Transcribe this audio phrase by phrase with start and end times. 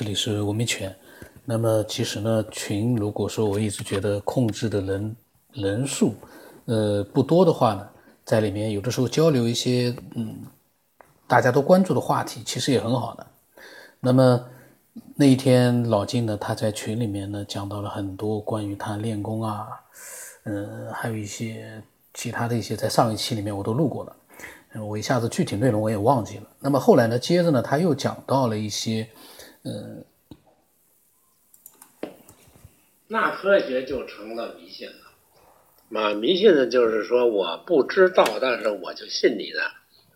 [0.00, 0.96] 这里是文明犬。
[1.44, 5.16] 那么其实呢，群如果说我一直觉得控制的人
[5.52, 6.14] 人数，
[6.64, 7.86] 呃不多的话呢，
[8.24, 10.38] 在里面有的时候交流一些嗯
[11.28, 13.26] 大家都关注的话题，其实也很好的。
[14.00, 14.42] 那么
[15.16, 19.66] 那一天老金呢，他在群里面呢讲到了很多关于他练功啊，
[20.44, 21.82] 嗯，还有一些
[22.14, 24.16] 其他的一些，在上一期里面我都录过了。
[24.82, 26.44] 我一下子具体内容我也忘记了。
[26.58, 29.06] 那么后来呢，接着呢，他又讲到了一些，
[29.64, 30.04] 嗯，
[33.08, 34.94] 那科学就成了迷信了。
[35.88, 39.62] 嘛，迷信的就是说我不知道，但是我就信你的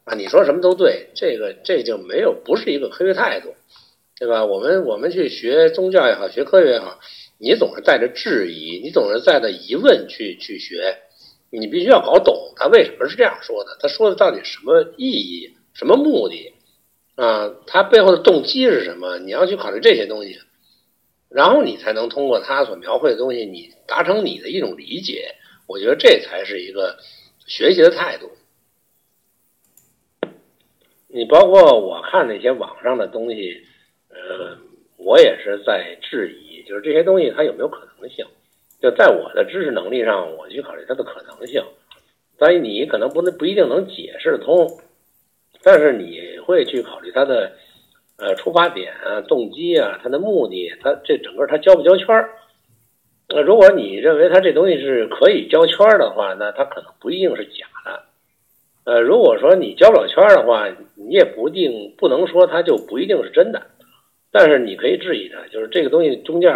[0.05, 3.55] 啊，你说什么都对，这个这就没有不是一个科学态度，
[4.19, 4.45] 对吧？
[4.45, 7.01] 我们我们去学宗教也好，学科学也好，
[7.39, 11.01] 你总是带着质疑，你总是带着疑问去去学。
[11.51, 16.54] 你必须要搞懂他为什么是这样说的，他说的到底什么意义、什么目的
[17.17, 17.55] 啊？
[17.67, 19.19] 他背后的动机是什么？
[19.19, 20.39] 你要去考虑这些东西，
[21.29, 25.35] 然后你才能通过他所描绘的东西，你达成你的一种理解。
[25.67, 26.99] 我觉得这才是一个
[27.47, 28.31] 学习的态度。
[31.09, 33.63] 你包括我看那些网上的东西，
[34.09, 34.59] 呃，
[34.97, 38.27] 我也是在质疑，就是这些东西它有没有可能性。
[38.83, 41.63] 就在我的知识能力上，我去考虑它的可能性。
[42.37, 44.69] 但你可能不能不一定能解释得通，
[45.65, 47.53] 但是你会去考虑他的
[48.19, 52.31] 呃出发点啊、动机啊、他的目的，他这整个他交不交圈儿。
[53.29, 58.03] 那如果你认为他这东西是可以交圈儿的话，那他可能不一定是假的。
[58.85, 63.63] 呃，如果说你交不了圈儿的话，你也不定不能说他就不一定是真的。
[64.31, 66.53] 但是你可以质疑他，就是这个东西中间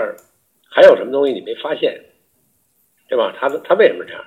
[0.71, 2.05] 还有什么东西你没发现。
[3.09, 3.35] 对吧？
[3.41, 4.23] 他他为什么这样？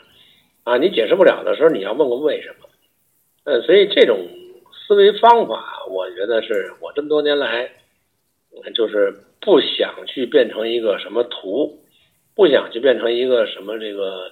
[0.64, 2.68] 啊，你解释不了的时候，你要问问为什么。
[3.44, 4.18] 呃，所以这种
[4.88, 7.70] 思维方法，我觉得是我这么多年来，
[8.76, 11.80] 就是不想去变成一个什么图，
[12.36, 14.32] 不想去变成一个什么这个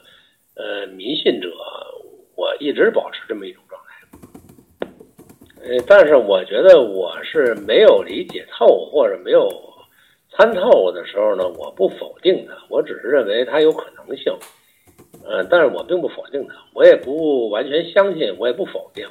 [0.55, 1.49] 呃迷信者，
[2.35, 4.87] 我一直保持这么一种状态。
[5.63, 9.47] 呃，但是我觉得我是没有理解透或者没有。
[10.31, 14.31] 参透的时候呢，我不否定它，我只是认为它有可能性，
[15.25, 19.05] 呃，但是我并不否定它，我也不完全相信，我也不否定，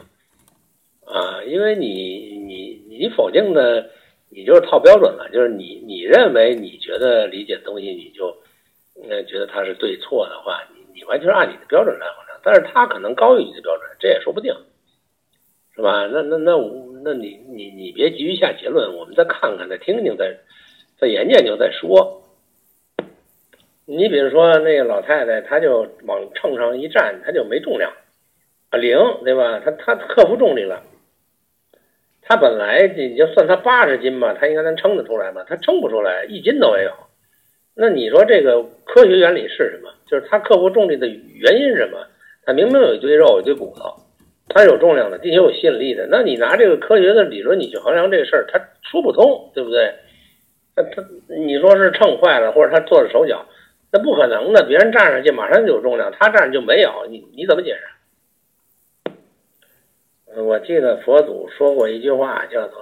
[1.09, 3.91] 啊，因为你你你否定的，
[4.31, 8.37] 你就是套标准了，就是你你认为你觉得理解东西，你就
[9.09, 14.55] 呃觉得它是对错的话，你你完全按你的标准来衡量，但是它可能高于你的标准，这也说不定，
[15.75, 16.07] 是吧？
[16.13, 16.53] 那那那
[17.03, 20.37] 那你你你别急于下结论，我们再看看，再听听，再。
[21.01, 22.25] 再研究研究再说。
[23.87, 27.93] 你比如说那个老太太，她就往秤上一站，她就没重量，
[28.71, 29.61] 啊零，对吧？
[29.61, 30.83] 她她克服重力了。
[32.29, 35.47] 他本来你就算他八十斤吧，他应该能称得出来吧？
[35.49, 36.91] 他称不出来，一斤都没有。
[37.75, 39.91] 那你说这个科学原理是什么？
[40.07, 41.97] 就是他克服重力的原因是什么？
[42.45, 43.95] 他明明有一堆肉，一堆骨头，
[44.51, 46.07] 他有重量的，地球有吸引力的。
[46.11, 49.95] 那你拿这个科学的理论，你去衡量这个事儿，他说不通，对不对？
[50.77, 51.03] 那他
[51.35, 53.47] 你说是秤坏了，或者他做了手脚，
[53.91, 54.65] 那不可能的。
[54.65, 57.07] 别人站上去马上就有重量，他站上就没有。
[57.09, 57.81] 你你怎么解释？
[60.37, 62.79] 我记得佛祖说过一句话，叫做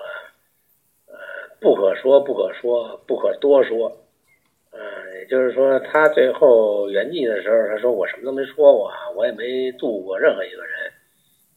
[1.09, 1.15] “呃，
[1.61, 3.93] 不可说，不可说，不可多说”。
[4.73, 4.81] 嗯，
[5.21, 10.93] 也就是说，他最后圆寂的时候，他说：“我什么都没说过，我也没度过任何一个人。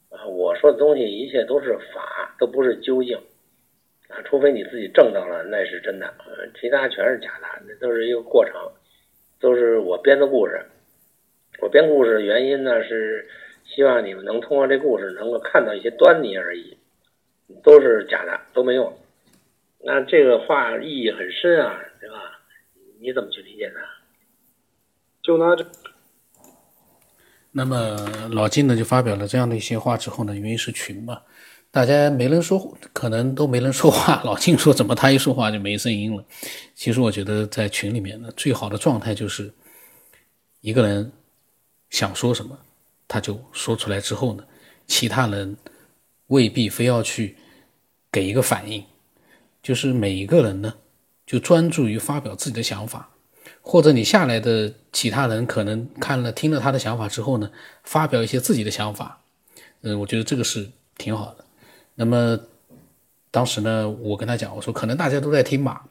[0.10, 3.18] 啊，我说的东西一切都是法，都不是究竟。”
[4.10, 6.12] 啊，除非你自己挣到了，那是真的，
[6.60, 8.54] 其他全是假的，那都是一个过程，
[9.40, 10.66] 都是我编的故事。
[11.60, 13.28] 我编故事的原因呢，是
[13.76, 16.78] 希望你们能通过这故事能够看到一些端倪而已，
[17.64, 18.94] 都是假的，都没用。
[19.82, 22.40] 那这个话意义很深啊，对吧？
[23.00, 23.80] 你怎么去理解呢？
[25.22, 25.66] 就拿这。
[27.52, 27.98] 那么
[28.32, 31.22] 老金呢，就发表了这样的一些话之后呢，因为是群嘛。
[31.72, 34.22] 大家没人说，可能都没人说话。
[34.26, 36.26] 老金说：“怎么他一说话就没声音了？”
[36.74, 39.54] 其实我觉得在群里面呢，最好的状态就是
[40.62, 41.12] 一个人
[41.92, 42.58] 想说什么，
[43.10, 44.44] 他就说出来之后呢，
[44.88, 45.58] 其他人
[46.28, 47.36] 未必非要去
[48.10, 48.86] 给一个反应，
[49.62, 50.76] 就是每一个人呢
[51.26, 53.10] 就专注于发表自己的想法，
[53.62, 57.52] 或者你下来的其他人可能看了听了他的想法之后呢，
[57.84, 59.22] 发表一些自己的想法。
[59.82, 61.46] 嗯，我觉得这个是挺好的。
[61.96, 62.40] 那么
[63.32, 65.86] 当时呢，我跟他讲，我说可能大家都在听吧。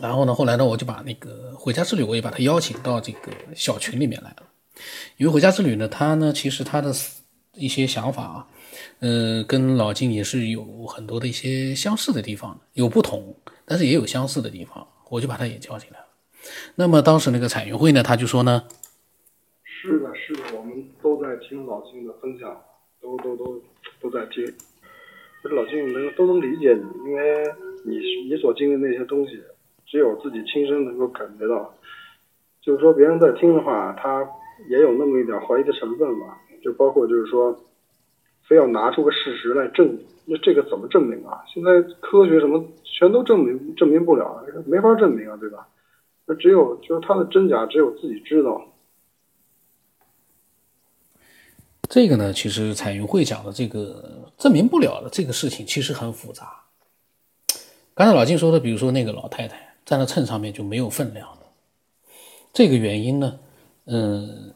[0.00, 4.42] 然后呢，后来呢，我就把那个回家之旅，我也把他邀请到这个小群里面来了。
[5.16, 6.92] 因为回家之旅呢，他呢其实他的
[7.54, 8.46] 一些想法啊，
[9.00, 13.34] 嗯，跟老金也是有很多的一些相似的地方，有不同，
[13.64, 16.06] 但是也有相似的地方，我就把他也叫进来了。
[16.76, 18.62] 那么当时那个彩云会呢，他就说呢，
[19.64, 22.60] 是的，是的，我们都在听老金的分享，
[23.00, 23.62] 都都都
[24.00, 24.44] 都在听。
[25.42, 27.44] 这老金能都能理解你，因为
[27.84, 27.98] 你
[28.28, 29.40] 你所经历那些东西，
[29.86, 31.74] 只有自己亲身能够感觉到。
[32.60, 34.28] 就是说，别人在听的话，他
[34.68, 36.40] 也有那么一点怀疑的成分吧。
[36.62, 37.56] 就包括就是说，
[38.48, 41.44] 非要拿出个事实来证，那这个怎么证明啊？
[41.46, 45.68] 现在科学什么全都证明证明不了，没法证明啊，对吧？
[46.26, 48.66] 那只有就是它的真假，只有自己知道。
[51.88, 56.64] 这个呢，其实彩云会讲的这个证明不了的这个事情，其实很复杂。
[57.94, 61.46] 刚才老金说的，比如说那个老太太站在秤上面就没有分量的，
[62.52, 63.38] 这个原因呢，
[63.90, 64.52] 嗯，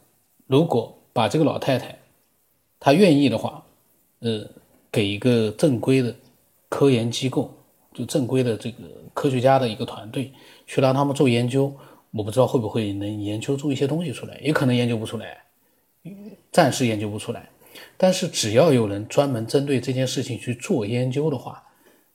[0.46, 1.99] 如果把这个老太太
[2.79, 3.64] 她愿意的话，
[4.20, 4.46] 呃，
[4.90, 6.14] 给一个正规的
[6.69, 7.52] 科研机构，
[7.94, 8.84] 就正规的这个
[9.14, 10.31] 科学家的一个团队
[10.67, 11.75] 去让他们做研究，
[12.11, 15.43] 我不知道会不会能研究出一些东西出来，也可能研究不出来。
[16.50, 17.49] 暂时研究不出来，
[17.96, 21.62] 但是只要有人专门针对这件事情去做研究的话，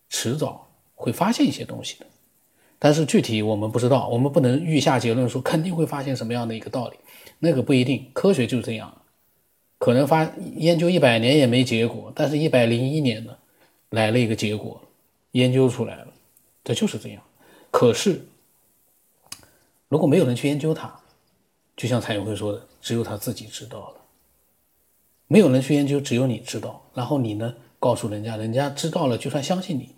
[0.09, 2.05] 迟早会发现一些东西的。
[2.79, 6.97] 但是具体我们不知道，我们不能预下结论说肯定会发现什么样的一个道理，
[7.39, 8.09] 那个不一定。
[8.13, 9.01] 科学就是这样，
[9.79, 13.35] 可能发研究一百年也没结果，但是一百零一年呢
[13.89, 14.81] 来了一个结果，
[15.31, 16.07] 研究出来了，
[16.63, 17.21] 这就是这样。
[17.71, 18.25] 可是
[19.87, 20.93] 如果没有人去研究它，
[21.75, 23.93] 就像蔡永辉说的，只有他自己知道了。
[25.27, 26.81] 没有人去研究，只有你知道。
[26.93, 29.93] 然后你呢，告诉人家，人家知道了，就算相信你，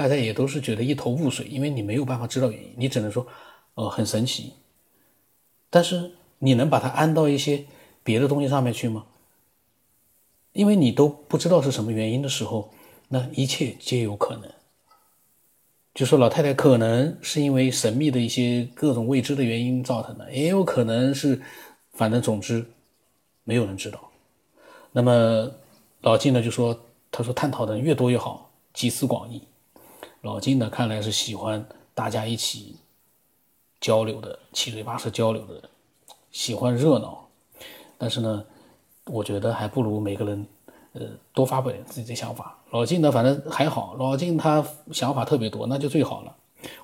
[0.00, 3.26] 大家也都是觉得一头雾水，因为你没有办法知道原因，你只能说，
[3.74, 4.54] 呃，很神奇。
[5.68, 7.66] 但是你能把它安到一些
[8.02, 9.04] 别的东西上面去吗？
[10.54, 12.70] 因为你都不知道是什么原因的时候，
[13.08, 14.50] 那一切皆有可能。
[15.92, 21.38] 就说老太太可能是因为神秘的一些各种未知的原因造成的，也有可能是，
[21.92, 22.64] 反正总之，
[23.44, 24.10] 没有人知道。
[24.92, 25.52] 那么
[26.00, 26.80] 老金呢就说
[27.12, 29.42] ：“他说探讨的越多越好，集思广益。”
[30.22, 32.76] 老金呢看来是喜欢大家一起
[33.80, 35.68] 交流的，七嘴八舌交流的，
[36.30, 37.28] 喜欢热闹。
[37.96, 38.44] 但是呢，
[39.06, 40.46] 我觉得还不如每个人
[40.92, 41.02] 呃
[41.32, 42.58] 多发表点自己的想法。
[42.70, 46.36] 老金呢反正还好，老金他想法特别多，那就最好了。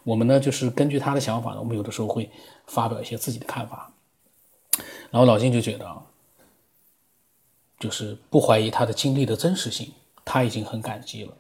[0.05, 2.31] 我们呢就是根据他的想法呢，我们有的时候会
[2.67, 3.93] 发表一些自己的看法。
[5.11, 6.03] 然后老金就觉得啊。
[7.79, 9.93] 就是不怀疑他的经历的真实性，
[10.25, 11.35] 他已经很感激了。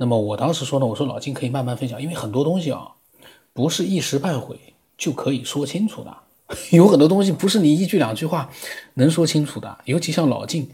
[0.00, 2.92] 那么我当时说呢，我说老金可以慢慢分享，因为很多东西啊，
[3.52, 4.56] 不是一时半会
[4.96, 6.16] 就可以说清楚的，
[6.70, 8.48] 有很多东西不是你一句两句话
[8.94, 9.76] 能说清楚的。
[9.86, 10.70] 尤其像老金，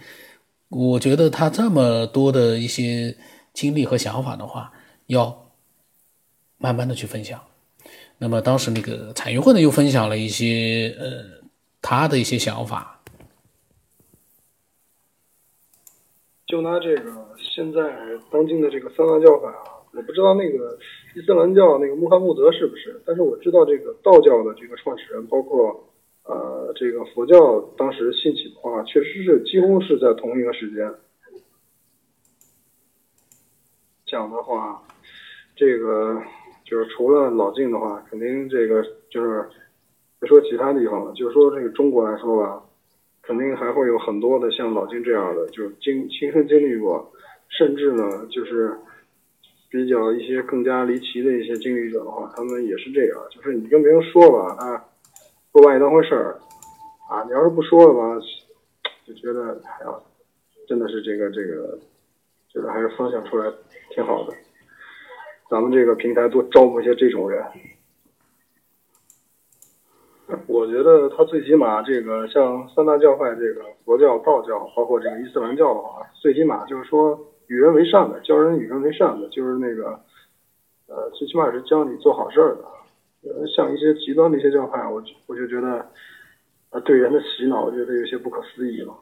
[0.69, 3.17] 我觉得他这么多的一些
[3.55, 4.71] 经历和想法的话，
[5.07, 5.47] 要
[6.59, 7.41] 慢慢的去分享。
[8.19, 11.25] 那么当时那个彩云会呢，又分享了一些呃
[11.81, 12.94] 他的一些想法。
[16.55, 17.81] 就拿这个现在
[18.31, 20.79] 当今的这个三大教法啊，我不知道那个
[21.17, 25.85] 伊斯兰教那个穆罕默德是不是，但是我知道这个道教的这个创始人，包括
[26.23, 30.95] 呃这个佛教当时兴起的话，确实是几乎是在同一个时间。
[34.07, 34.81] 讲的话，
[35.57, 36.23] 这个
[36.65, 38.81] 就是除了老晋的话，肯定这个
[39.11, 39.45] 就是
[40.21, 42.63] 别说其他地方了，就是说这个中国来说吧。
[43.27, 47.11] 肯定还会有很多的像老金这样的，就经亲身经历过，
[47.49, 48.77] 甚至呢，就是
[49.71, 54.85] 比较一些更加离奇的一些经历者的话，他们也是这样，就是你跟别人说吧，啊，
[55.53, 56.39] 不把你当回事儿，
[57.09, 58.21] 啊，你要是不说了吧，
[59.07, 59.95] 就觉得哎呀，
[60.69, 61.79] 真的是这个这个，
[62.53, 63.51] 觉得还是分享出来
[63.91, 64.35] 挺好的，
[65.49, 67.43] 咱们这个平台多招募一些这种人。
[70.47, 80.01] 我觉得他最起码这个像三大教派，这个佛教、道教，包括这个伊斯兰教的话，最起码就是说与人为善的，教人与人为善的，就是那个，
[80.89, 82.65] 呃，最起码是教你做好事儿的。
[83.23, 85.87] 呃，像一些极端的一些教派，我我就觉得，
[86.71, 88.95] 呃，对人的洗脑，我觉得有些不可思议了。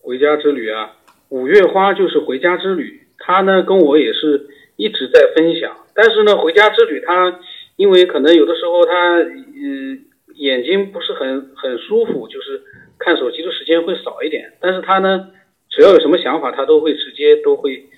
[0.00, 0.96] 回家之旅啊，
[1.28, 7.40] 五月花就是回家之旅，他呢跟我也是一直在分享，但是呢，回家之旅他。
[7.78, 8.92] 因为可能有的时候他
[9.22, 9.24] 呃
[10.34, 12.60] 眼睛不是很很舒服，就是
[12.98, 14.52] 看手机的时间会少一点。
[14.60, 15.30] 但是他呢，
[15.70, 17.88] 只要有什么想法，他都会直接都会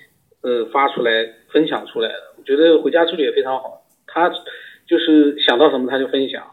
[0.41, 1.11] 呃发出来
[1.49, 2.35] 分享出来的。
[2.37, 4.29] 我觉得回家之旅也非常好，他
[4.85, 6.45] 就是想到什么他就分享。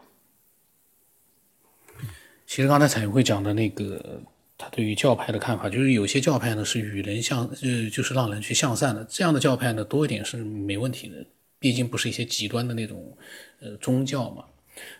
[2.47, 4.21] 其实刚才彩云会讲的那个
[4.57, 11.15] 他对于教派的看法，就是有些教派呢是与人向，呃，就是让人去向善的，这样的教派呢多一点是没问题的，
[11.59, 13.15] 毕竟不是一些极端的那种，
[13.59, 14.45] 呃，宗教嘛。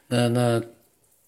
[0.07, 0.61] 那那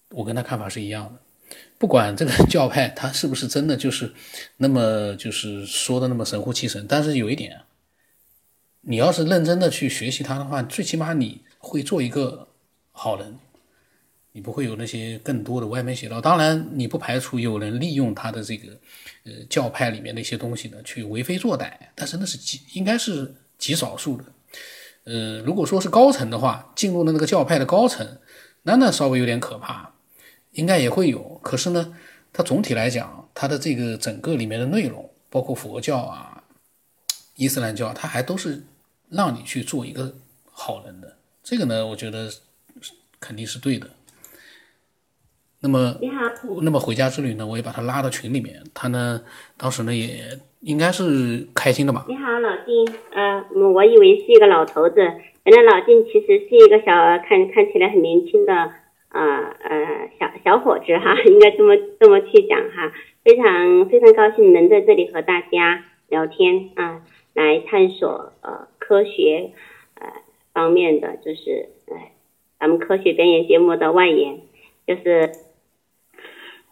[0.10, 4.14] 我跟他看法是一样的，不管这个 教派他是不是真的就是
[4.58, 7.62] 那么就是说的那么神乎其神，但是有一点，
[8.82, 12.50] 你要是认真的去学习他的话，最起码你会做一个
[12.92, 13.40] 好人。
[14.34, 18.72] 你不会有那些更多的歪门邪道，当然你不排除有人利用他的这个，
[19.26, 24.24] 呃教派里面的一些东西呢去为非作歹，但是那是极应该是极少数的，
[25.04, 28.20] 呃如果说是高层的话，进入了那个教派的高层，
[28.64, 29.94] 那那稍微有点可怕，
[30.52, 31.98] 应该也会有，可是呢，
[32.32, 36.44] 它总体来讲，它的这个整个里面的内容，包括佛教啊、
[37.36, 38.64] 伊斯兰教，它还都是
[39.10, 40.16] 让你去做一个
[40.52, 42.32] 好人的，这个呢，我觉得
[43.20, 43.90] 肯定是对的。
[45.64, 46.24] 那么你好，
[46.64, 48.56] 那么回家之旅呢，我也把他拉到群里面。
[48.74, 49.22] 他呢，
[49.58, 50.08] 当时呢也
[50.62, 52.04] 应该是开心的吧。
[52.08, 52.88] 你好，老金。
[53.12, 54.96] 呃，我以为是一个老头子，
[55.44, 56.92] 原来老金其实是一个小
[57.30, 58.54] 看看起来很年轻的
[59.10, 59.22] 呃
[59.64, 62.92] 呃小小伙子哈， 应该这么这么去讲哈。
[63.24, 67.04] 非常非常高兴能在这里和大家聊天啊，
[67.36, 69.52] 来探索呃科学
[69.94, 70.08] 呃
[70.54, 71.96] 方面的，就是呃
[72.60, 74.40] 咱们科学表演节目的外延，
[74.88, 75.32] 就是。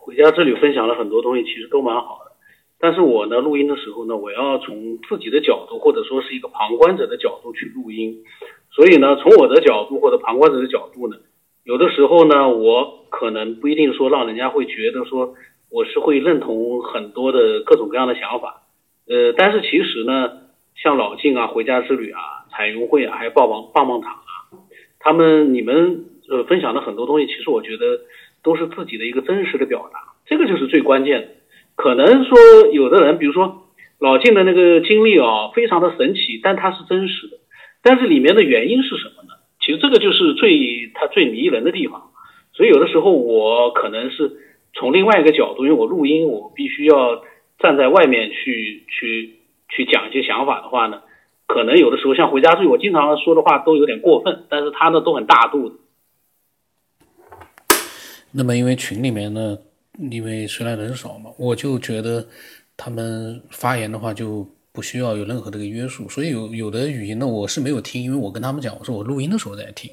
[0.09, 2.31] 回家之旅分享了很多东西，其实都蛮好的。
[2.79, 8.23] 但是我呢，录音的时候呢，我要从自己的角度，或者说是一个旁观者的角度去录音。
[8.71, 11.17] 所以呢，从我的角度或者旁观者的角度呢，
[11.63, 15.35] 有的时候呢，我可能不一定说让人家会觉得说
[15.69, 18.63] 我是会认同很多的各种各样的想法。
[19.07, 20.31] 呃，但是其实呢，
[20.75, 24.57] 像老静啊、回家之旅啊、彩云会啊，还有棒棒棒棒糖啊，
[24.97, 27.99] 他们你们呃分享的很多东西，其实我觉得。
[28.43, 31.27] 都是自己的一个真实的表达，这个就是最关键的。
[31.75, 32.37] 可能说
[32.71, 33.67] 有的人，比如说
[33.99, 37.37] 老晋的那个经历啊，非常的神奇，但它是真实的。
[37.81, 39.35] 但是里面的原因是什么呢？
[39.61, 42.11] 其实这个就是最他最迷人的地方。
[42.53, 44.37] 所以有的时候我可能是
[44.73, 47.21] 从另外一个角度，因为我录音，我必须要
[47.59, 49.35] 站在外面去去
[49.69, 51.01] 去讲一些想法的话呢，
[51.47, 55.75] 可能有的时候像回家之我经常说的话都有点过分，但是他呢都很大度的。
[58.31, 59.57] 那么，因为群里面呢，
[60.11, 62.25] 因为虽然人少嘛，我就觉得
[62.77, 69.91] 他们发言的话就不需要有任何的个约束，所以有有的语音呢，我是没有听，因为我跟他们讲，我说我录音的时候在听。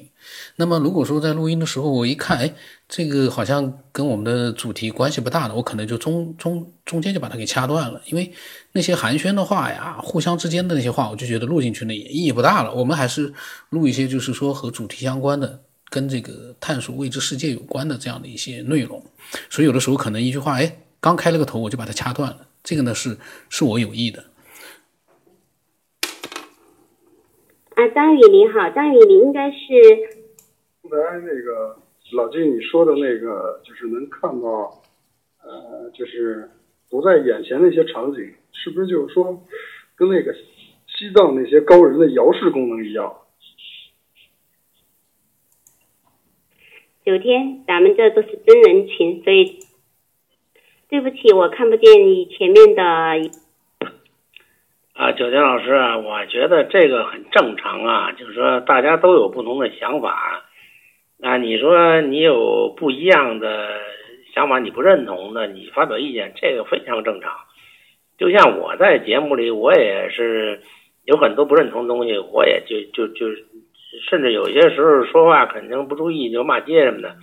[0.55, 2.53] 那么如果说在录音的时候，我一看，哎，
[2.87, 8.31] 这个好像跟我们的主题关系不大的，我可能就中中中间就把它给掐断了，因为
[8.73, 12.73] 那些寒暄的话呀，互相之间的那些话，我就觉得录进去呢也意义不大了。
[12.73, 13.33] 我们还是
[13.71, 15.63] 录一些就是说和主题相关的。
[15.89, 19.01] 跟这个探索未知世界有关的这样的一些内容，
[19.49, 22.47] 所以有的时候可能一句话，哎，刚开了个头，我就把它掐断了。
[22.63, 23.17] 这个呢是
[23.49, 24.25] 是我有意的。
[27.75, 29.57] 啊，张宇你好，张宇你应该是
[30.89, 31.77] 刚才那个
[32.13, 34.81] 老金你说的那个，就是能看到，
[35.43, 36.49] 呃，就是
[36.89, 38.19] 不在眼前的一些场景，
[38.51, 39.41] 是不是就是说
[39.95, 40.33] 跟那个
[40.87, 43.13] 西藏那些高人的遥视功能一样？
[47.07, 49.59] 九天，咱们这都是真人群，所以
[50.89, 52.83] 对不起，我看不见你前面的。
[54.91, 55.71] 啊，九天老师，
[56.05, 60.43] 我觉得这个很正常啊，就是说大家都有不同的想法
[61.21, 61.37] 啊。
[61.37, 63.69] 你说你有不一样的
[64.33, 67.31] 想法，你不认同的，你发表意见，这个非常正常。
[68.17, 70.61] 就像我在节目里，我也是
[71.05, 73.27] 有很多不认同的东西，我也就就就。
[74.09, 77.15] 甚至有些时候说话肯定不注意就骂街什么的，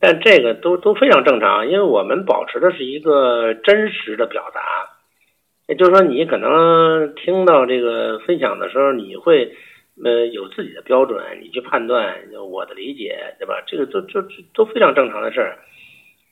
[0.00, 4.60] 但这个都都非常正常，因为我们保持的是一个真实的表达。
[5.68, 9.52] 也就是说，你可能听到这个分享的时候，你会
[10.02, 12.16] 呃有自己的标准，你去判断
[12.50, 13.62] 我的理解，对吧？
[13.68, 14.20] 这个都都
[14.52, 15.58] 都非常正常的事儿。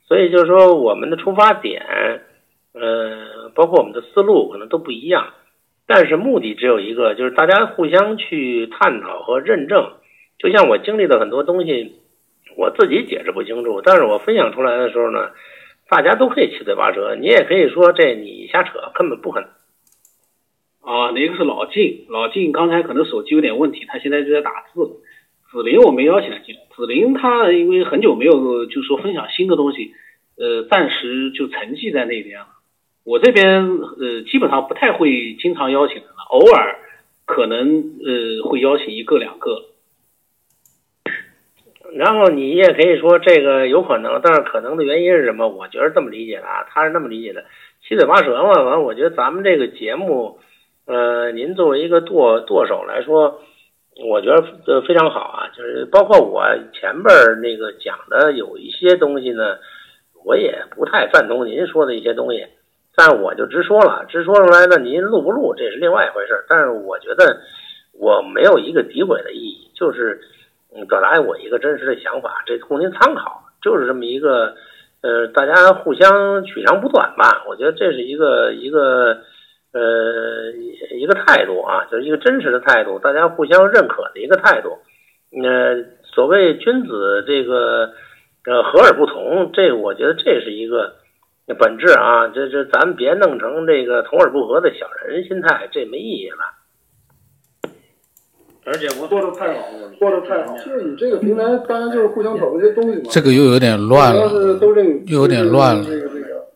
[0.08, 1.86] 所以就是说，我们的出发点，
[2.72, 5.28] 呃，包括我们的思路可能都不一样。
[5.88, 9.94] 但是目的只有一个，就是大家互相去探讨和认证。
[10.38, 11.94] 就像我经历的很多东西，
[12.58, 15.30] 我自己解释不清楚，但是我分享出来的时候呢，
[15.88, 17.16] 大家都可以七嘴八舌。
[17.18, 19.48] 你也可以说这你瞎扯，根本不可能。
[20.82, 25.00] 啊，那个是老静，老静刚才可能手机有点问题，他现在就在打字。
[25.50, 29.94] 子林我没邀请进来，子林他因为很久没有就说分享新的东西，
[30.36, 32.46] 呃，暂时就沉寂在那边了。
[33.08, 36.76] 我这边呃基本上不太会经常邀请人了，偶尔
[37.24, 37.66] 可能
[38.04, 39.62] 呃会邀请一个两个。
[41.94, 45.48] 然后你也可以说这个有可能，但是可能的原因是什么？
[45.48, 47.46] 我觉得这么理解的啊，他是那么理解的，
[47.80, 48.62] 七嘴八舌嘛。
[48.62, 50.38] 完，我觉得咱们这个节目，
[50.84, 53.40] 呃，您作为一个舵舵手来说，
[54.06, 55.48] 我觉得呃非常好啊。
[55.56, 59.56] 就是包括我前边那个讲的有一些东西呢，
[60.26, 62.44] 我也不太赞同您说的一些东西，
[62.98, 66.44] 但我就直说了，直说出来呢，您录不录这是另外一回事。
[66.50, 67.38] 但是我觉得
[67.98, 70.20] 我没有一个诋毁的意义，就是。
[70.70, 74.54] 嗯，表达我一个真实的想法，这供您参考，就是这么一个，
[75.00, 77.42] 呃，大家互相取长补短吧。
[77.48, 79.16] 我觉得这是一个一个，
[79.72, 80.52] 呃，
[80.94, 84.76] 一个态度啊，就是一个真实的态度，大家互相认可的一个态度。
[85.42, 87.90] 呃，所谓君子这个，
[88.44, 90.96] 呃，和而不同，这我觉得这是一个
[91.54, 92.28] 本质啊。
[92.28, 96.36] 这这，咱别弄成这个同而不和的小人心态，这没意义了。
[98.64, 100.54] 而且我说的太好了，说的太好。
[100.58, 103.08] 就是你这个平台，当然就是互相讨论一些东西嘛。
[103.10, 104.30] 这个又有点乱了，
[105.06, 105.84] 又有点乱了。
[105.84, 106.46] 这个这个，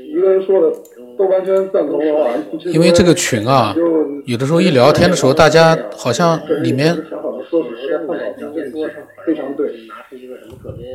[0.00, 0.76] 一个人说的
[1.18, 2.30] 都完全赞同的话，
[2.66, 3.74] 因为这个群啊，
[4.26, 6.94] 有的时候一聊天的时候，大家好像里面。
[9.26, 9.74] 非常对。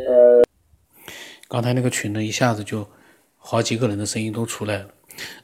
[0.07, 0.41] 呃，
[1.53, 2.83] 刚才那个群呢，一下子就
[3.37, 4.87] 好几个人的声音都出来了。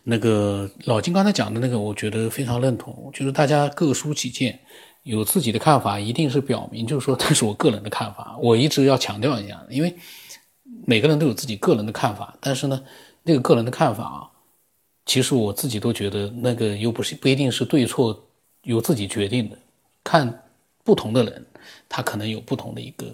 [0.02, 4.60] 那个老金刚才讲的那个，我觉得非常认同，就是大家各抒己见，
[5.04, 8.36] 有自己的看法，一定是表明，就是说这是我个人的看法。
[8.42, 9.96] 我一直要强调一下，因为
[10.84, 12.84] 每个人都有自己个人的看法，但是呢，
[13.22, 14.26] 那个个人的看法啊，
[15.06, 18.20] 其实我自己都觉得那个又不是不一定是对错，
[18.64, 19.56] 由自己决定的。
[20.04, 20.42] 看
[20.84, 21.46] 不同的人，
[21.88, 23.06] 他可能有不同的一个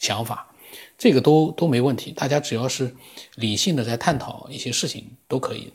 [0.00, 0.51] 想法，
[0.96, 2.12] 这个都都没问题。
[2.12, 2.94] 大家只要是
[3.36, 5.72] 理性的在探讨一些事情，都可以的。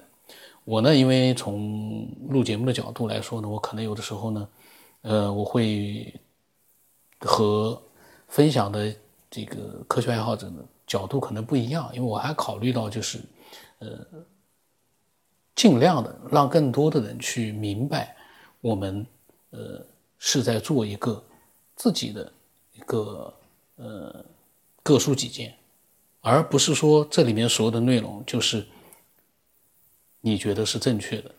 [0.63, 4.49] 我呢，因为从录节目的角度来说呢，我可能有的时候呢，
[5.01, 6.13] 呃，我会
[7.19, 7.81] 和
[8.27, 8.93] 分享的
[9.31, 13.19] 这个科学爱好者的角度可能不一样，因为我还考虑到就是，
[13.79, 14.05] 呃，
[15.55, 18.15] 尽量的让更多的人去明白，
[18.59, 19.07] 我们
[19.51, 19.85] 呃
[20.17, 21.23] 是在做一个
[21.77, 22.31] 自己的
[22.73, 23.33] 一个
[23.77, 24.25] 呃
[24.87, 25.57] 各抒己见，
[26.21, 28.65] 而不是说这里面所有的内容就是。
[30.21, 31.33] 你觉得是正确的，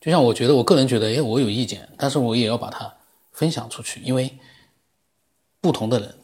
[0.00, 2.94] 就像我觉得，我个人觉得，哎，我有意见，但是我也要把它
[3.32, 4.38] 分享出去，因为
[5.60, 6.14] 不同的人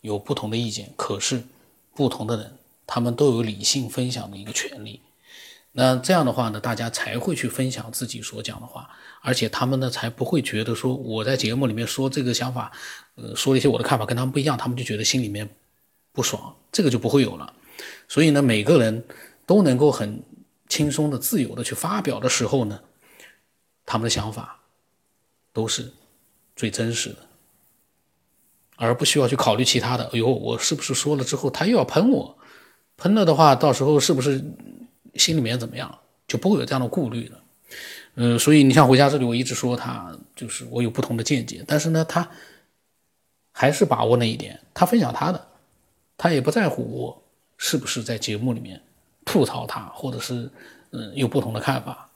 [0.00, 1.42] 有不同的意见，可是
[1.94, 5.00] 不同的人他们都有理性分享的一个权利。
[5.76, 8.88] 那这样的话呢，大家才会去分享自己所讲的话，
[9.20, 12.72] 而且他们呢才不会觉得说我在节目里面说这个想法，
[13.16, 15.48] 呃，说了一些我的看法跟他们不一样，他们就觉得心里面
[16.12, 17.52] 不爽，这个就不会有了。
[18.08, 19.04] 所以呢，每个人
[19.44, 20.22] 都能够很。
[20.68, 22.80] 轻松的、自由的去发表的时候呢，
[23.84, 24.58] 他们的想法
[25.52, 25.92] 都是
[26.56, 27.18] 最真实的，
[28.74, 30.02] 而不需要去考虑其他的。
[30.06, 32.36] 哎呦，我是不是说了之后他又要喷我？
[32.96, 34.44] 喷了的话，到时候是不是
[35.16, 35.98] 心里面怎么样？
[36.28, 37.38] 就不会有这样的顾虑了。
[38.14, 42.28] 嗯，所以你像回家这里，我一直说他就是我有不同的见解，但是呢，他
[43.52, 45.46] 还是把握那一点，他分享他的，
[46.16, 47.22] 他也不在乎我
[47.58, 48.80] 是不是在节目里面。
[49.24, 50.48] 吐槽他，或者是
[50.92, 52.08] 嗯有不同的看法，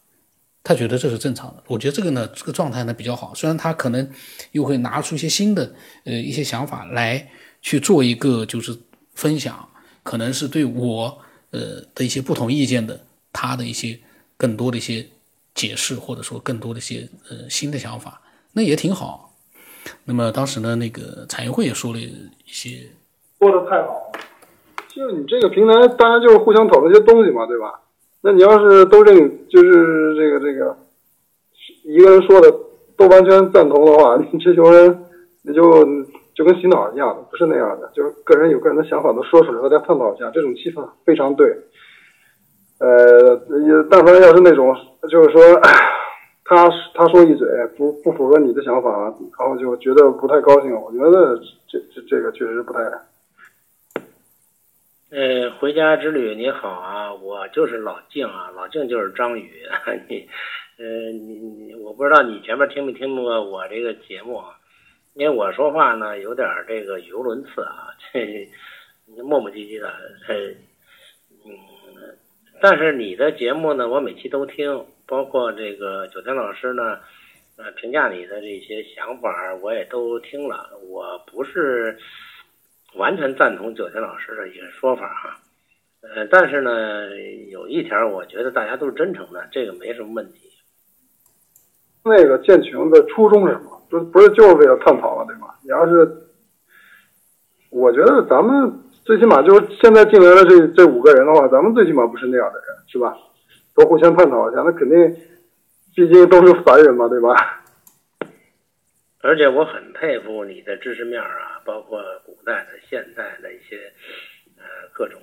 [0.63, 1.63] 他觉得这是正常的。
[1.67, 3.35] 我觉得这个呢，这个状态呢比较好。
[3.35, 4.09] 虽然他可能
[4.53, 7.29] 又会拿出一些新的呃一些想法来
[7.61, 8.79] 去做一个就是
[9.15, 9.69] 分享，
[10.05, 11.19] 可能是对我
[11.51, 13.01] 呃的一些不同意见的
[13.33, 13.99] 他的一些
[14.37, 15.07] 更多的一些
[15.55, 18.21] 解释，或者说更多的一些呃新的想法，
[18.53, 19.35] 那也挺好。
[20.05, 22.13] 那么当时呢，那个产业会也说了一
[22.47, 22.91] 些，
[23.39, 24.21] 说的太好了。
[24.89, 27.81] 就你这个平台，大家就是互相讨论一些东西嘛，对吧？
[28.23, 29.17] 那你要是都认，
[29.49, 30.77] 就是这个这个，
[31.85, 32.53] 一个人说的
[32.97, 35.05] 都完全赞同的话，你这群人
[35.43, 35.87] 你就
[36.41, 41.55] 就跟洗脑一样的，不是那样的，就是个人有个人的想法都说出来，大家探讨一下，这种气氛非常对。
[42.79, 44.75] 呃，也但凡要是那种，
[45.11, 45.61] 就是说
[46.47, 48.91] 他他说一嘴不不符合你的想法，
[49.39, 52.81] 然后就觉得不太高兴，我觉得这这这个确实不太。
[55.11, 59.51] 呃，回家之旅你好啊，我就是老静啊，老静就是张宇，
[60.09, 60.27] 你，
[60.79, 64.57] 呃，你你，我不知道你前面听没听过我这个节目啊，
[65.21, 68.49] 因为我说话呢有点这个语无伦次啊，这
[69.23, 69.93] 磨磨唧唧的，
[70.29, 70.35] 呃，
[71.45, 71.53] 嗯，
[72.63, 76.99] 但是你的节目呢，我每期都听，包括这个九天老师呢，
[77.59, 81.99] 呃，评价你的这些想法我也都听了，我不是。
[82.95, 85.39] 完全赞同九天老师的一个说法哈，
[86.01, 87.09] 呃，但是呢，
[87.49, 90.51] 有一条我觉得大家都是真诚的，这个没什么问题。
[92.03, 93.70] 那个建群的初衷是什么？
[93.91, 95.49] 不不是就是为了探讨了，对吗？
[95.63, 96.09] 你要是
[97.71, 98.73] 我觉得咱们
[99.05, 103.17] 最起码就是现在进来的这这五个人的话，咱们最起码不是那样的人，是吧？
[103.75, 105.17] 都互相探讨一下，那肯定，
[105.95, 107.35] 毕竟都是凡人嘛，对吧？
[109.23, 113.77] 而且我很佩服你的知识面啊，包括古代的、现代的一些
[114.57, 115.21] 呃各种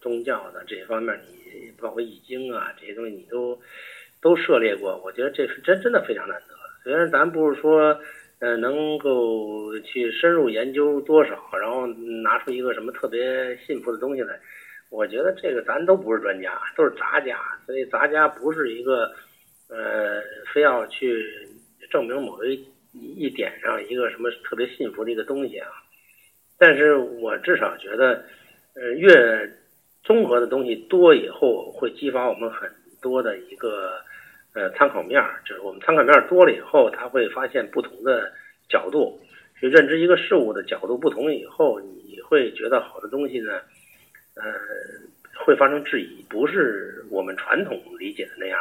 [0.00, 3.58] 宗教的这些方面，你包括易经啊这些东西，你都
[4.20, 5.00] 都涉猎过。
[5.02, 6.57] 我觉得这是真真的非常难得。
[6.88, 8.00] 虽然咱不是说
[8.38, 14.40] 呃能够去深入研究多少，然后拿出一个什么特别信服的东西来，
[14.88, 17.38] 我觉得这个咱都不是专家，都是杂家。
[17.66, 19.12] 所以杂家不是一个
[19.68, 20.22] 呃
[20.54, 21.22] 非要去
[21.90, 22.66] 证明某一。
[22.94, 25.68] 一点上一个什么特别信服的一个东西啊，
[26.58, 28.24] 但是我至少觉得，
[28.74, 29.48] 呃，越
[30.02, 32.68] 综合的东西多以后，会激发我们很
[33.00, 33.92] 多的一个
[34.58, 38.32] 呃参考面儿，就是我们参考面儿多了以后，他会发现不同的
[38.68, 39.20] 角度，
[39.60, 43.60] 去认知一个事物的角度不同以后，你会觉得好的东西呢，
[44.34, 44.42] 呃，
[45.46, 48.58] 会发生质疑，不是我们传统理解的那样。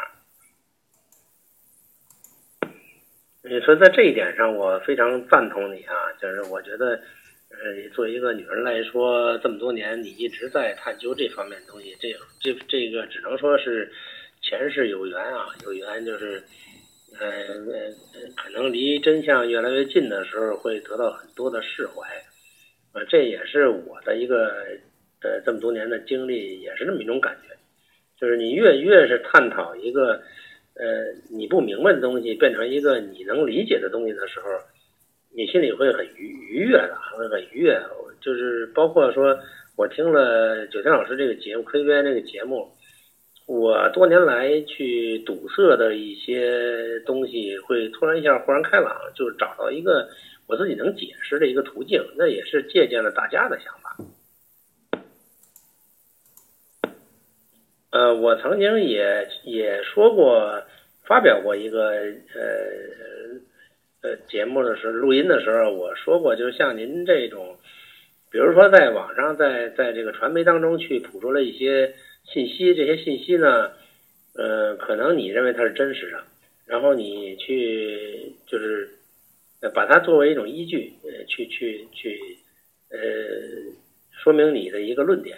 [3.41, 5.93] 你说在这一点上，我非常赞同你啊！
[6.21, 6.99] 就是我觉得，
[7.49, 13.89] 呃，作为一个女人来说，这么多年你一直在探究这方面东西，这这这个只能说是
[14.47, 16.41] 前世有缘啊，有缘就是，
[17.19, 17.91] 呃呃，
[18.37, 22.07] 可能离真相越来越近的时候，会得到很多的释怀。
[22.93, 24.47] 呃，这也是我的一个
[25.21, 27.55] 呃这么多年的经历，也是这么一种感觉，
[28.17, 30.21] 就是你越越是探讨一个。
[30.79, 34.47] 呃，你不明白的东西变成一个你能理解的东西的时候，
[35.35, 37.81] 你心里会很愉愉悦的，会很愉悦。
[38.21, 39.35] 就是包括说，
[39.75, 42.71] 我听了九天老师这个节目《科学边这个节目，
[43.47, 50.09] 我多年来去堵塞的一些东西，会突然一下豁然开朗，就是找到一个
[50.47, 52.03] 我自己能解释的一个途径。
[52.17, 53.97] 那也是借鉴了大家的想法。
[57.91, 60.61] 呃，我曾经也也说过，
[61.05, 62.11] 发表过一个呃
[64.01, 67.55] 呃节目的时候，录音的时候，我说过，就是像您这种，
[68.29, 71.95] 比如说在网上，在在这个传媒当中去吐出了一些
[72.27, 73.71] 信息，这些信息呢，
[74.35, 76.23] 呃，可能你认为它是真实的，
[76.65, 78.89] 然后你去就是
[79.73, 82.19] 把它作为一种依据，呃，去去去
[82.89, 82.97] 呃
[84.11, 85.37] 说明你的一个论点。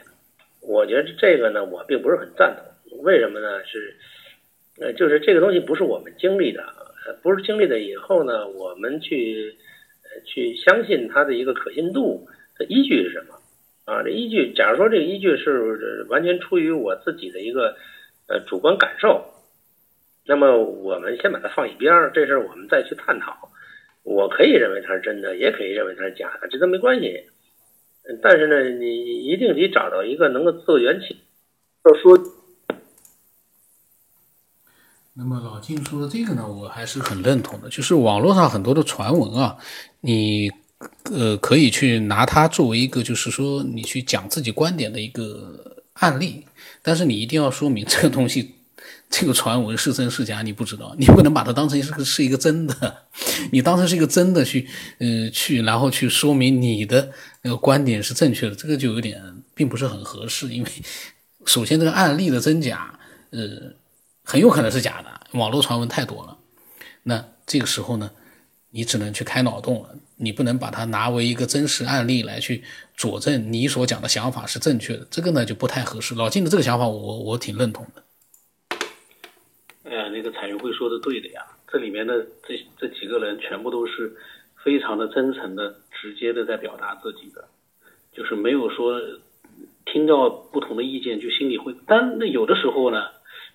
[0.61, 2.55] 我觉得这个呢，我并不是很赞
[2.89, 2.99] 同。
[3.03, 3.63] 为什么呢？
[3.65, 3.95] 是，
[4.79, 6.63] 呃，就是这个东西不是我们经历的，
[7.05, 9.55] 呃不是经历的以后呢，我们去，
[10.03, 13.35] 呃，去相信它的一个可信度的依据是什么？
[13.89, 17.75] 啊，这依据，假如说这个依据是完全出于我自己的一个
[18.27, 19.25] 呃主观感受，
[20.27, 23.49] 那么我们先把它放一边儿，这事儿我们再去探讨。
[24.03, 27.23] 我可以认为它是真的，也可以认为它是假的，这都没关系。
[28.21, 31.17] 但是呢，你一定得找到一个能够自圆其。
[31.83, 32.17] 要说，
[35.15, 37.69] 那么老金说的这个呢，我还是很认同的。
[37.69, 39.57] 就是网络上很多的传闻啊，
[40.01, 40.49] 你
[41.11, 46.45] 呃可以去拿它作为一个，就是说你去讲自己观点的一个案例，
[46.81, 48.55] 但是你一定要说明这个东西。
[49.11, 53.05] 这个传闻是真是假，你不知道，你不能把它当成是个是一个真的，
[53.51, 54.67] 你当成是一个真的去，
[54.99, 57.11] 呃，去然后去说明你的
[57.41, 59.19] 那个观点是正确的，这个就有点
[59.55, 60.69] 并不是很合适，因为
[61.43, 62.99] 首先这个案例的真假，
[63.31, 63.73] 呃，
[64.23, 66.37] 很有可能是假的，网络传闻太多了，
[67.01, 68.11] 那这个时候呢，
[68.69, 69.89] 你只能去开脑洞了，
[70.19, 72.61] 你不能把它拿为一个真实案例来去
[72.95, 76.13] 佐证你所讲的想法是正确的，这个呢就不太合适。
[76.15, 78.03] 老金的这个想法，我我挺认同的。
[79.89, 84.13] 哎呀，那个彩云会说的对的呀，这里面的这这几个人全部都是
[84.63, 87.47] 非常的真诚的、直接的在表达自己的，
[88.13, 88.99] 就是没有说
[89.85, 91.73] 听到不同的意见就心里会。
[91.87, 93.05] 但那有的时候呢，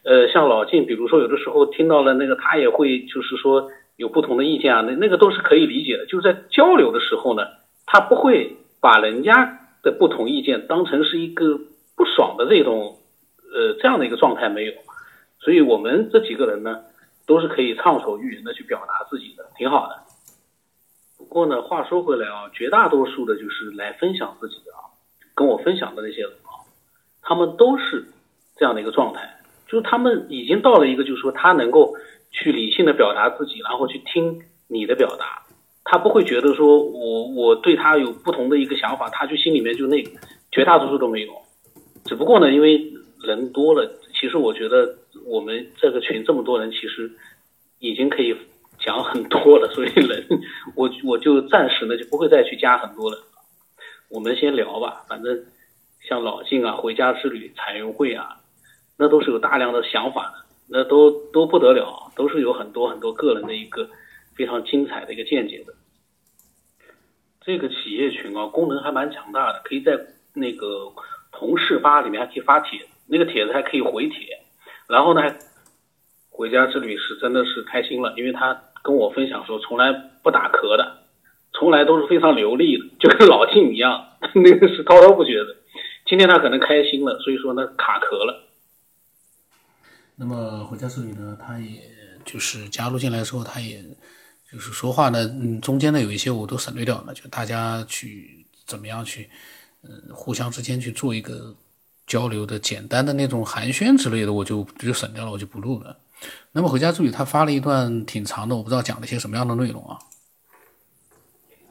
[0.03, 6.07] 呃，像老晋，比如说有的时候听到了那个他也会就是说有不同的意见啊，那那个都是可以理解的。
[6.07, 7.43] 就是在交流的时候呢，
[7.87, 11.59] 他不会把人家的不同意见当成是一个
[11.97, 12.99] 不爽的这种
[13.53, 14.73] 呃这样的一个状态没有。
[15.41, 16.85] 所以我们这几个人呢，
[17.27, 20.03] 都是可以畅所欲言的去表达自己的，挺好的。
[21.19, 24.91] 不过呢，话说回来啊，绝大多数的就是来分享自己的啊，
[25.35, 26.65] 跟我分享的那些人啊，
[27.23, 28.07] 他们都是
[28.57, 29.34] 这样的一个状态，
[29.75, 31.95] 就他们已经到了一个，就是说他能够
[32.31, 35.43] 去理性的表达自己，然后去听你的表达，
[35.85, 40.11] 他不会觉得说我我对他有不同的一个想法，他就心里面就那个，
[40.51, 41.33] 绝大多数都没有。
[42.05, 44.97] 只不过呢，因为人多了，其实我觉得。
[45.27, 47.11] 我们这个群这么多人，其实
[47.79, 48.37] 已经可以
[48.79, 50.27] 讲很多了，所以人
[50.75, 53.17] 我我就暂时呢就不会再去加很多了。
[54.11, 55.47] 我们先聊吧，反正
[56.03, 58.37] 像老静啊、回家之旅、彩云会啊，
[58.97, 63.89] 那都是有大量的想法的，那都都不得了，都是有很多很多个人的一个
[64.37, 65.75] 非常精彩的一个见解的。
[67.41, 69.99] 这个企业群啊，功能还蛮强大的，可以在
[70.33, 70.93] 那个
[71.31, 74.39] 同事吧里面还可以发帖，那个帖子还可以回帖。
[74.89, 75.21] 然后呢，
[76.31, 80.99] 回家之旅是真的是开心了，因为他跟我分享说，从来不打壳的，
[81.53, 85.57] 从来都是非常流利的，就跟老晋一样， 那个是滔滔不绝的。
[86.07, 88.44] 今天他可能开心了，所以说呢卡壳了。
[90.17, 91.81] 那么回家之旅呢，他也
[92.25, 93.83] 就是加入进来之后，他也。
[94.53, 99.29] 就是说话呢，嗯，中间呢有一些我都省略掉了，就大家去怎么样去，
[99.83, 101.53] 嗯，互相之间去做一个
[102.07, 105.97] 交流的简单的那种寒暄之类的，我就就省掉了，我就不录了。
[106.53, 109.99] 那么回家之旅他发了一段挺长的，我不知道讲了些什么样的内容啊。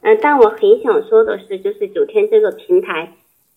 [0.02, 3.14] 嗯，但我很想说的是，就是九天这个平台，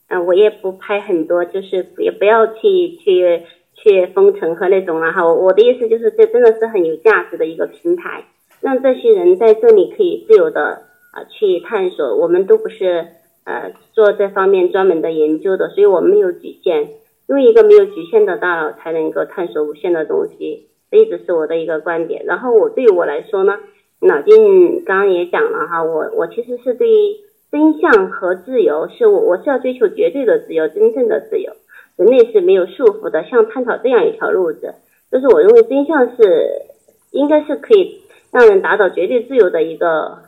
[0.06, 3.42] 嗯，我也不拍很多，就是也不要去去
[3.76, 5.24] 去封城和那种了哈。
[5.24, 8.24] 我的意思就是，这真的是很有价值的一个平台。
[8.60, 13.06] 让这些人在这里可以自由的啊去探索，我们都不是
[13.44, 16.88] 呃做这方面专门的研究的，所以我们没有局限，
[17.28, 22.24] 用一个没有局限的大脑才能够探索无限的东西，这一直是我的一个观点。
[22.24, 23.58] 然后我对于我来说呢，
[24.00, 27.16] 老金刚刚也讲了哈，我我其实是对于
[27.52, 31.52] 真相和自由，是我我是要追求绝对的自由，真正的自由，
[31.96, 34.74] 人类是没有束缚的，像探讨这样一条路子，
[35.10, 36.62] 就是我认为真相是
[37.10, 38.02] 应该是可以。
[38.32, 40.24] 让人达到绝对自由的一个，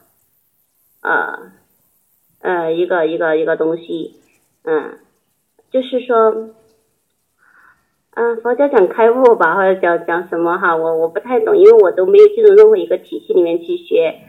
[1.03, 1.51] 呃，
[2.41, 4.15] 呃，一个一个一个东西，
[4.63, 4.99] 嗯，
[5.71, 6.49] 就是说，
[8.15, 14.21] 嗯，佛教讲开悟吧，或者讲讲什么哈，我我不太懂，因为我都没有进入任何一个体系里面去学。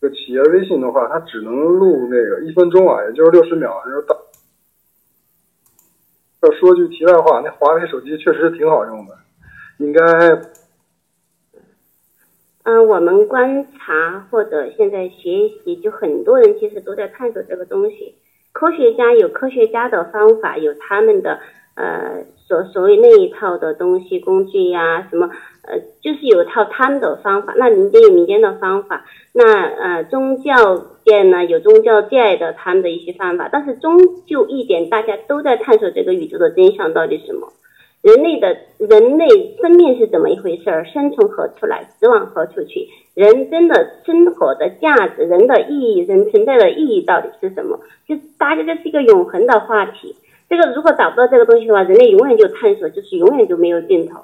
[0.00, 4.16] 这企业微信的话，它只能录那个一分钟啊，也就是六十秒，就是到。
[6.42, 9.14] 要说句题外话，那华为手机确实挺好用的，
[9.78, 10.00] 应该。
[12.62, 18.14] 嗯，我们观察或者现在学习，就很多人其实都在探索这个东西。
[18.52, 21.40] 科学家有科学家的方法，有他们的
[21.74, 25.30] 呃所所谓那一套的东西工具呀，什么
[25.62, 27.54] 呃就是有套他们的方法。
[27.56, 30.52] 那民间有民间的方法，那呃宗教
[31.10, 33.48] 界呢有宗教界的他们的一些方法。
[33.50, 37.52] 但是终究一点，大家都在探索这个宇宙的真相到底什么。
[38.02, 39.28] 人类的人类
[39.60, 40.84] 生命是怎么一回事儿？
[40.84, 41.84] 生从何处来？
[41.98, 42.88] 死往何处去？
[43.14, 43.74] 人真的
[44.06, 47.78] 生活的价值，人的意义，人存在的意义到底是什么？
[48.08, 50.14] 就大家这是一个永恒的话题。
[50.48, 54.20] 这个如果找不到这个东西的话，人类永远就探索，就是永远就没有尽头。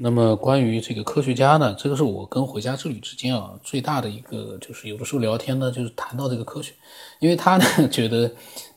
[0.00, 1.74] 那么关于这个科学家呢？
[1.74, 6.72] 这个是我跟回家之旅之间啊最大的一个，就是有的时候聊天呢，就是谈到这个科学，
[7.18, 8.30] 因为他呢觉得，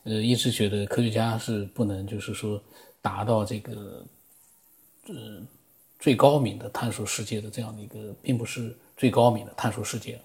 [0.04, 2.62] 呃，一直觉得科学家是不能，就是说。
[3.04, 4.06] 达到这个，
[5.08, 5.42] 呃，
[5.98, 10.22] 最高明的探索世界的这样的一个，并不是最高明的探索世界。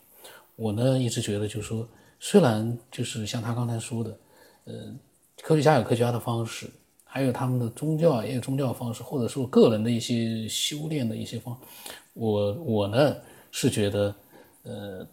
[0.56, 1.88] 我呢一直觉得，就是说，
[2.20, 4.18] 虽然就是像他刚才说的，
[4.64, 4.94] 呃，
[5.42, 6.68] 科学家有科学家的方式，
[7.16, 11.58] 还有他们的宗教啊也有宗教方式，或者说个人的一些修炼的一些方，
[12.12, 13.16] 我我呢
[13.50, 14.14] 是觉得，
[14.64, 15.08] 呃，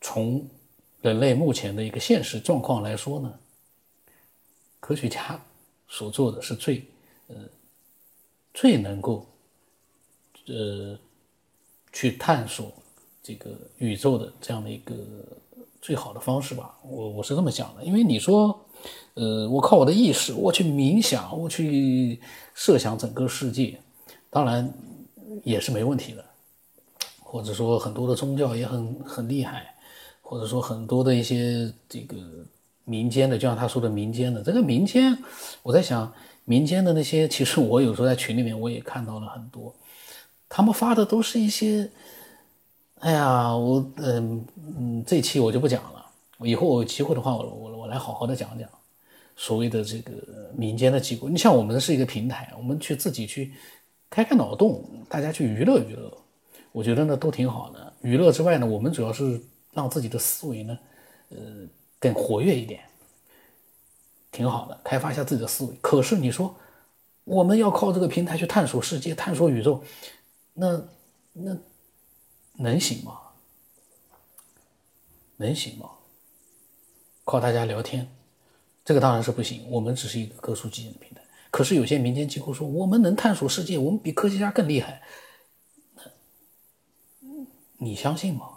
[0.00, 0.48] 从
[1.00, 3.34] 人类目前的一个现实状况来说呢，
[4.78, 5.44] 科学家
[5.88, 6.84] 所做的是最。
[7.26, 7.34] 呃，
[8.54, 9.26] 最能够
[10.46, 10.98] 呃
[11.92, 12.72] 去探索
[13.22, 14.94] 这个宇宙的这样的一个
[15.82, 17.84] 最好的方式吧，我我是这么想的。
[17.84, 18.58] 因为你说，
[19.14, 22.20] 呃，我靠我的意识，我去冥想，我去
[22.54, 23.78] 设想整个世界，
[24.30, 24.72] 当然
[25.44, 26.24] 也是没问题的。
[27.20, 29.74] 或者说很多的宗教也很很厉害，
[30.22, 32.16] 或者说很多的一些这个
[32.84, 35.16] 民间的，就像他说的民间的这个民间，
[35.62, 36.12] 我在想。
[36.50, 39.70] 民间的那些，其实我有时候在群里面我也看到了很多，
[40.48, 41.90] 他们发的都是一些，
[43.00, 44.46] 哎呀，我嗯
[44.78, 45.97] 嗯，这期我就不讲了，
[46.40, 48.68] 以后我有机会的话，我我我来好好的讲讲
[49.36, 50.12] 所谓的这个
[50.56, 51.28] 民间的机构。
[51.28, 53.52] 你像我们是一个平台，我们去自己去
[54.08, 56.16] 开开脑洞，大家去娱乐娱乐，
[56.72, 57.92] 我觉得呢都挺好的。
[58.02, 59.40] 娱乐之外呢，我们主要是
[59.72, 60.78] 让自己的思维呢，
[61.30, 61.38] 呃，
[61.98, 62.80] 更活跃一点。
[64.30, 65.74] 挺好的，开发一下自己的思维。
[65.80, 66.54] 可是你说，
[67.24, 69.82] 我们要靠这个平台去探索世界、探索宇宙，
[70.54, 70.80] 那
[71.32, 71.56] 那
[72.58, 73.18] 能行吗？
[75.38, 75.90] 能行吗？
[77.28, 78.08] 靠大家聊天，
[78.86, 79.60] 这个当然是不行。
[79.68, 81.20] 我们只是一个各抒己见的平台。
[81.50, 85.02] 可是有些民间机构说，我们能探索世界，我们比科学家更厉害。
[87.76, 88.48] 你相信吗？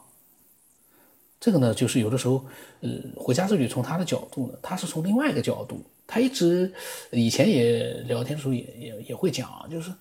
[1.38, 2.46] 这个呢，就是有的时候，
[2.80, 6.74] 呃，回家之旅从他的角度呢，他是从另外一个角度，他一直
[7.12, 9.92] 以前也聊天的时候也也也会讲啊，就是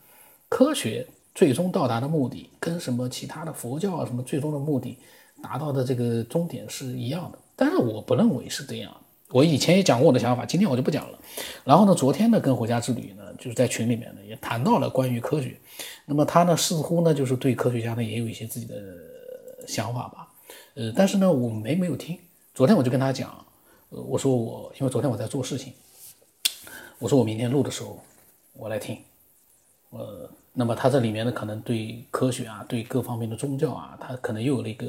[0.48, 1.04] 科学
[1.34, 4.96] 最终到达的目的跟什么其他的佛教啊什么最终的目的
[5.42, 8.90] 达到的这个终点是一样的，但是我不认为是这样。
[9.28, 11.18] 我以前也讲过我的想法，今天我就不讲了。
[11.62, 15.54] 然后呢，昨天呢跟回家之旅呢，就是在群里面呢也谈到了关于科学，
[16.06, 18.74] 那么他呢似乎呢就是对科学家呢也有一些自己的
[19.68, 20.26] 想法吧。
[20.72, 22.18] 呃，但是呢，我没没有听。
[22.54, 23.28] 昨天我就跟他讲，
[23.90, 25.74] 呃，我说我因为昨天我在做事情，
[26.98, 28.02] 我说我明天录的时候
[28.54, 28.96] 我来听。
[29.90, 34.86] 呃，那么他这里面呢，可能对科学啊，对各方面的宗教啊，他可能又有了一个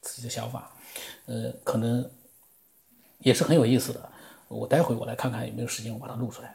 [0.00, 0.70] 自己的想法。
[1.26, 2.08] 呃，可能
[3.20, 4.08] 也是很有意思的。
[4.48, 6.54] 我待会我来看看有没有时间，我把它录出来。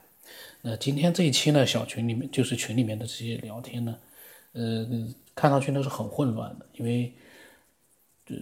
[0.61, 3.97] 那今天这一期呢，小群里面就是群里面的这些聊天呢，
[4.53, 4.87] 呃，
[5.35, 7.13] 看上去呢是很混乱的，因为。
[8.29, 8.35] 呃，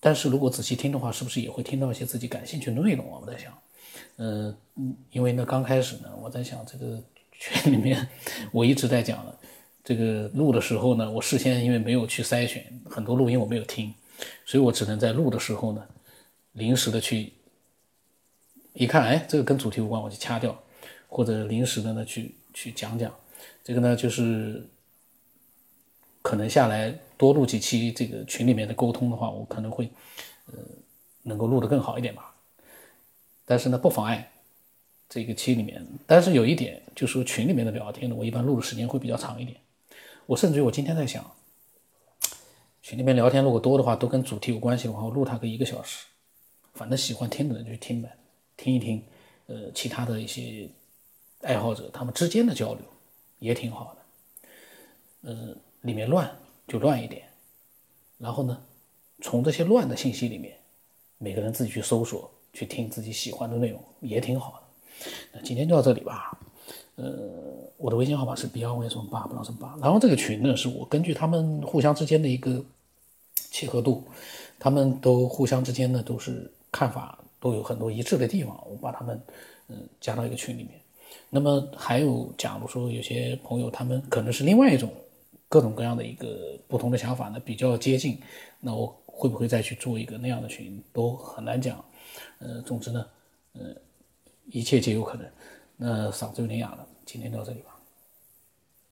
[0.00, 3.18] 但是如果仔细听的话，是不是也会听到一些自己感兴趣的内容啊？
[3.22, 3.50] 我在想，
[4.16, 8.06] 呃，嗯，因为呢，刚开始呢，我在想这个 群里面，
[8.52, 9.34] 我一直在讲了，
[9.82, 13.94] 这个录的时候呢，我事先因为没有去筛选很多录音，我没有听，
[14.44, 15.86] 所以我只能在录的时候呢，
[16.52, 17.32] 临时的去
[18.72, 20.56] 一看，哎，这个跟主题无关，我就掐掉，
[21.08, 23.14] 或者临时的呢去去讲讲，
[23.62, 24.66] 这个呢就是。
[26.22, 29.88] 可能下来多录几期这个群里面的沟通的话，我可能会，
[30.46, 30.54] 呃，
[31.22, 32.34] 能够录得更好一点吧。
[33.44, 34.28] 但是呢，不妨碍
[35.08, 35.86] 这个期里面。
[36.04, 39.56] 但是有一点，就是说群里面的聊天呢，我一般录的时间会比较长一点。
[40.26, 41.24] 我甚至于我今天在想，
[42.86, 46.06] 群里面聊天如果多的话，都跟主题有关系的话，我录它个一个小时。
[46.72, 48.16] 反正喜欢听的人就去听呗，
[48.56, 49.02] 听一听，
[49.46, 50.70] 呃，其他的一些
[51.40, 52.84] 爱好者他们之间的交流
[53.40, 55.56] 也挺好的，呃。
[55.82, 56.28] 里面乱
[56.66, 57.22] 就乱一点，
[58.18, 58.60] 然后呢，
[59.20, 60.56] 从这些乱的信息里面，
[61.18, 65.08] 每个人自己去搜索，去听自己喜欢的内容也挺好的。
[65.32, 66.36] 那今天就到这里吧。
[66.96, 69.76] 呃，我的微信号码是 B 幺 V 什么八不知道什么八。
[69.80, 72.64] 然后这个群呢，是我根据他们互相之间的一个
[73.56, 74.04] 契合度，
[74.58, 79.18] 他们都互相之间呢都是看法都有很多一致的地方，我把他们
[79.68, 80.72] 嗯加到一个群里面。
[81.30, 84.90] 那么还有，假如说有些朋友他们可能是另外一种。
[85.48, 88.18] 各种各样的一个不同的想法呢，比较接近，
[88.60, 91.82] 那我会不会再去做一个那样的群，都很难讲。
[92.40, 93.06] 呃，总之呢，
[93.52, 93.60] 呃，
[94.50, 95.24] 一切皆有可能。
[95.76, 97.75] 那嗓子有点哑了，今天到这里吧。